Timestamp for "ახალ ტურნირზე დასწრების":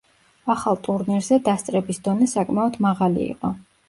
0.51-1.99